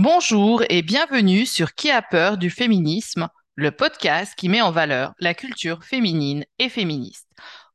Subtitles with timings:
[0.00, 5.12] Bonjour et bienvenue sur Qui a peur du féminisme, le podcast qui met en valeur
[5.18, 7.26] la culture féminine et féministe.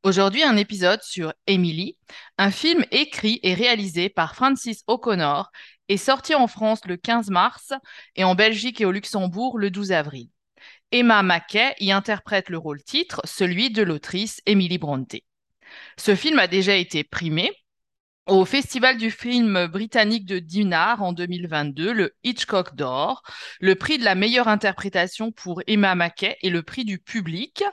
[0.04, 1.98] Aujourd'hui, un épisode sur Emily,
[2.38, 5.50] un film écrit et réalisé par Francis O'Connor
[5.90, 7.74] et sorti en France le 15 mars
[8.16, 10.30] et en Belgique et au Luxembourg le 12 avril.
[10.92, 15.16] Emma Mackey y interprète le rôle titre, celui de l'autrice Emily Bronte.
[15.98, 17.52] Ce film a déjà été primé
[18.26, 23.22] au Festival du film britannique de Dinard en 2022, le Hitchcock d'or,
[23.60, 27.64] le prix de la meilleure interprétation pour Emma Mackey et le prix du public.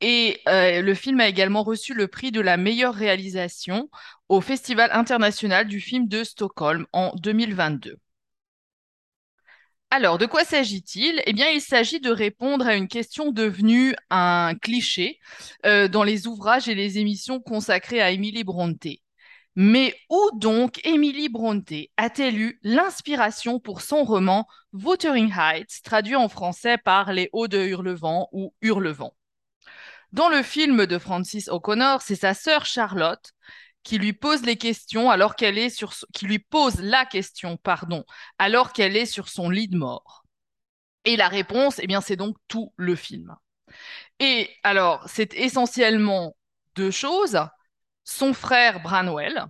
[0.00, 3.90] Et euh, le film a également reçu le prix de la meilleure réalisation
[4.28, 7.96] au Festival international du film de Stockholm en 2022.
[9.90, 11.22] Alors, de quoi s'agit-il?
[11.24, 15.18] Eh bien, il s'agit de répondre à une question devenue un cliché
[15.64, 18.86] euh, dans les ouvrages et les émissions consacrées à Emily Bronte.
[19.60, 26.28] Mais où donc Emily Bronte a-t-elle eu l'inspiration pour son roman Wuthering Heights, traduit en
[26.28, 29.16] français par Les Hauts de Hurlevent ou Hurlevent?
[30.12, 33.32] Dans le film de Francis O'Connor, c'est sa sœur Charlotte
[33.82, 38.04] qui lui pose qui lui pose la question pardon
[38.38, 40.24] alors qu'elle est sur son lit de mort.
[41.04, 43.34] Et la réponse, eh bien, c'est donc tout le film.
[44.20, 46.36] Et alors, c'est essentiellement
[46.76, 47.40] deux choses.
[48.10, 49.44] Son frère Branwell,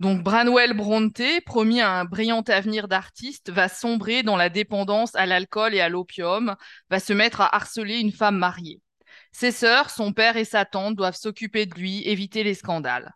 [0.00, 5.24] donc Branwell Bronte, promis à un brillant avenir d'artiste, va sombrer dans la dépendance à
[5.24, 6.56] l'alcool et à l'opium,
[6.90, 8.80] va se mettre à harceler une femme mariée.
[9.30, 13.14] Ses sœurs, son père et sa tante doivent s'occuper de lui, éviter les scandales.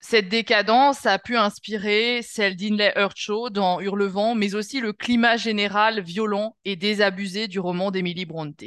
[0.00, 6.02] Cette décadence a pu inspirer celle d'Inley Earthshaw dans Hurlevent, mais aussi le climat général
[6.02, 8.64] violent et désabusé du roman d'Emily Bronte.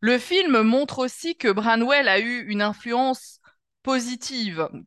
[0.00, 3.40] Le film montre aussi que Branwell a eu une influence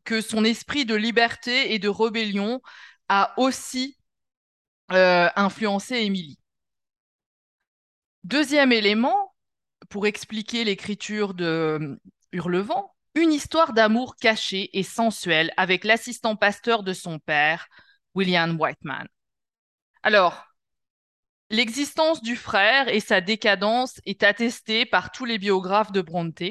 [0.04, 2.60] que son esprit de liberté et de rébellion
[3.08, 3.96] a aussi
[4.92, 6.38] euh, influencé Émilie.
[8.24, 9.34] Deuxième élément,
[9.88, 11.96] pour expliquer l'écriture de euh,
[12.32, 17.68] Hurlevent, une histoire d'amour cachée et sensuelle avec l'assistant pasteur de son père,
[18.14, 19.06] William Whiteman.
[20.02, 20.44] Alors,
[21.48, 26.42] l'existence du frère et sa décadence est attestée par tous les biographes de Bronte.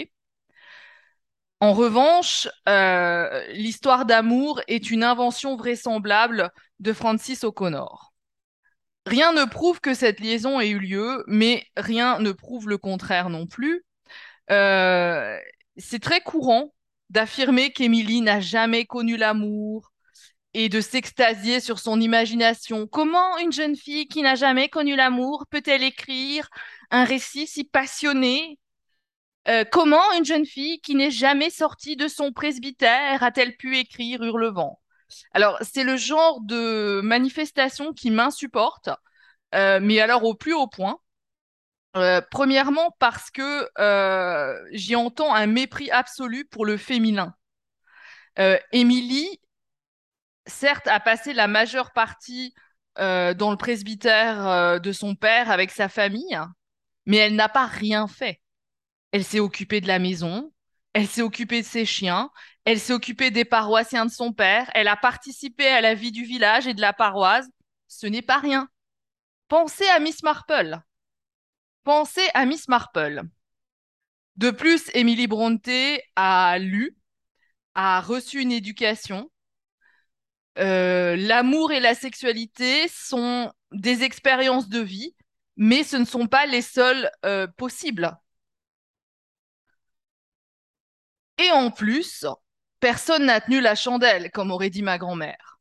[1.62, 8.14] En revanche, euh, l'histoire d'amour est une invention vraisemblable de Francis O'Connor.
[9.06, 13.30] Rien ne prouve que cette liaison ait eu lieu, mais rien ne prouve le contraire
[13.30, 13.84] non plus.
[14.52, 15.38] Euh,
[15.78, 16.74] c'est très courant
[17.10, 19.92] d'affirmer qu'Émilie n'a jamais connu l'amour
[20.54, 22.88] et de s'extasier sur son imagination.
[22.88, 26.50] Comment une jeune fille qui n'a jamais connu l'amour peut-elle écrire
[26.92, 28.58] un récit si passionné
[29.48, 34.22] euh, comment une jeune fille qui n'est jamais sortie de son presbytère a-t-elle pu écrire
[34.22, 34.80] Hurlevent
[35.34, 38.90] Alors, c'est le genre de manifestation qui m'insupporte,
[39.56, 41.00] euh, mais alors au plus haut point.
[41.98, 43.68] Euh, premièrement, parce que
[44.72, 47.34] j'y entends un mépris absolu pour le féminin.
[48.72, 49.42] Émilie,
[50.46, 52.54] certes, a passé la majeure partie
[52.96, 56.40] dans le presbytère de son père avec sa famille,
[57.06, 58.40] mais elle n'a pas rien fait.
[59.12, 60.52] Elle s'est occupée de la maison,
[60.94, 62.30] elle s'est occupée de ses chiens,
[62.66, 66.24] elle s'est occupée des paroissiens de son père, elle a participé à la vie du
[66.24, 67.48] village et de la paroisse.
[67.88, 68.70] Ce n'est pas rien.
[69.48, 70.80] Pensez à Miss Marple.
[71.84, 73.24] Pensez à Miss Marple.
[74.36, 75.68] De plus, Emily Bronte
[76.16, 76.96] a lu,
[77.76, 79.30] a reçu une éducation.
[80.60, 85.16] Euh, l'amour et la sexualité sont des expériences de vie,
[85.58, 88.18] mais ce ne sont pas les seules euh, possibles.
[91.40, 92.26] Et en plus,
[92.82, 95.60] personne n'a tenu la chandelle, comme aurait dit ma grand-mère.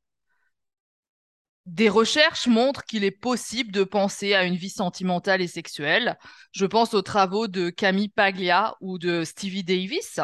[1.67, 6.19] Des recherches montrent qu'il est possible de penser à une vie sentimentale et sexuelle.
[6.51, 10.19] Je pense aux travaux de Camille Paglia ou de Stevie Davis.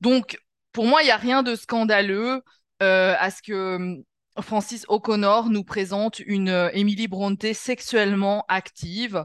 [0.00, 0.38] Donc,
[0.72, 2.42] pour moi, il n'y a rien de scandaleux
[2.82, 4.02] euh, à ce que hum,
[4.40, 9.24] Francis O'Connor nous présente une euh, Emily Bronte sexuellement active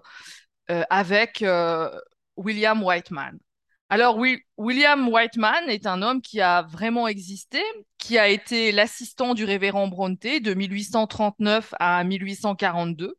[0.71, 1.45] euh, avec
[2.35, 3.37] William Whiteman.
[3.93, 4.17] Alors,
[4.57, 7.61] William Whiteman est un homme qui a vraiment existé,
[7.99, 13.13] qui a été l'assistant du révérend Bronte de 1839 à 1842.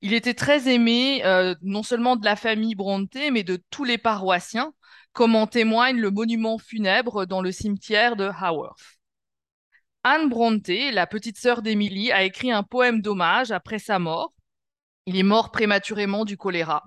[0.00, 3.98] Il était très aimé euh, non seulement de la famille Bronte, mais de tous les
[3.98, 4.72] paroissiens,
[5.12, 8.98] comme en témoigne le monument funèbre dans le cimetière de Haworth.
[10.02, 14.32] Anne Bronte, la petite sœur d'Émilie, a écrit un poème d'hommage après sa mort.
[15.04, 16.84] Il est mort prématurément du choléra.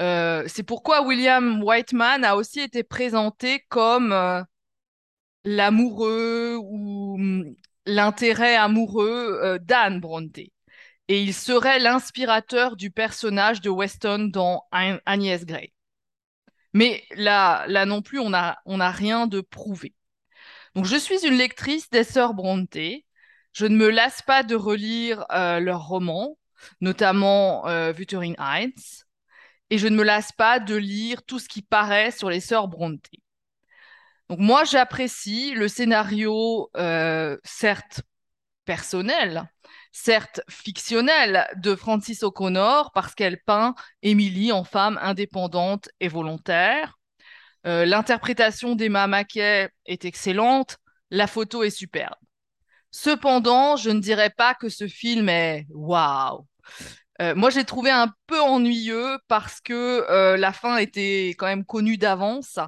[0.00, 4.42] Euh, c'est pourquoi William Whiteman a aussi été présenté comme euh,
[5.44, 7.54] l'amoureux ou hum,
[7.86, 10.38] l'intérêt amoureux euh, d'Anne Bronte.
[11.08, 15.72] Et il serait l'inspirateur du personnage de Weston dans Agnès Grey.
[16.74, 19.94] Mais là, là non plus, on n'a on a rien de prouvé.
[20.74, 22.76] Donc, je suis une lectrice des sœurs Bronte.
[23.52, 26.38] Je ne me lasse pas de relire leurs romans,
[26.82, 27.64] notamment
[27.96, 29.07] Wuthering Heights,
[29.70, 32.68] et je ne me lasse pas de lire tout ce qui paraît sur les sœurs
[32.68, 33.06] Bronte.
[34.28, 38.02] Donc moi, j'apprécie le scénario, euh, certes
[38.64, 39.50] personnel,
[39.92, 46.98] certes fictionnelle, de Francis O'Connor parce qu'elle peint Émilie en femme indépendante et volontaire.
[47.66, 50.76] Euh, l'interprétation d'Emma Mackey est excellente,
[51.10, 52.14] la photo est superbe.
[52.90, 56.46] Cependant, je ne dirais pas que ce film est waouh.
[57.20, 59.72] Euh, moi, j'ai trouvé un peu ennuyeux parce que
[60.08, 62.58] euh, la fin était quand même connue d'avance.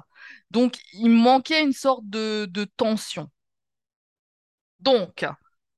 [0.51, 3.29] Donc, il manquait une sorte de, tension.
[4.79, 5.25] Donc,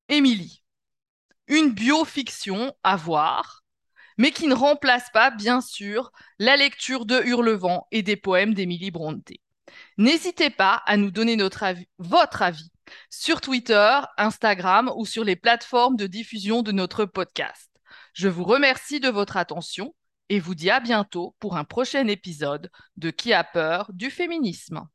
[0.10, 0.64] Émilie,
[1.48, 3.64] une biofiction à voir,
[4.18, 8.92] mais qui ne remplace pas, bien sûr, la lecture de Hurlevent et des poèmes d'Émilie
[8.92, 9.30] Bronte.
[9.98, 11.38] N'hésitez pas à nous donner
[11.98, 12.72] votre avis
[13.10, 17.73] sur Twitter, Instagram ou sur les plateformes de diffusion de notre podcast.
[18.14, 19.94] Je vous remercie de votre attention
[20.30, 24.88] et vous dis à bientôt pour un prochain épisode de Qui a peur du féminisme.